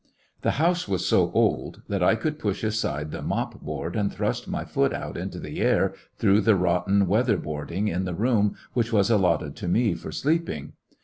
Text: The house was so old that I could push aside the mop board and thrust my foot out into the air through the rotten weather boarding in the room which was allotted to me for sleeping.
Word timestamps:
The 0.41 0.53
house 0.57 0.87
was 0.87 1.05
so 1.05 1.31
old 1.31 1.83
that 1.87 2.01
I 2.01 2.15
could 2.15 2.39
push 2.39 2.63
aside 2.63 3.11
the 3.11 3.21
mop 3.21 3.61
board 3.61 3.95
and 3.95 4.11
thrust 4.11 4.47
my 4.47 4.65
foot 4.65 4.93
out 4.95 5.15
into 5.15 5.39
the 5.39 5.59
air 5.61 5.93
through 6.17 6.41
the 6.41 6.55
rotten 6.55 7.05
weather 7.05 7.37
boarding 7.37 7.87
in 7.87 8.05
the 8.05 8.15
room 8.15 8.55
which 8.73 8.91
was 8.91 9.11
allotted 9.11 9.55
to 9.57 9.67
me 9.67 9.93
for 9.93 10.11
sleeping. 10.11 10.73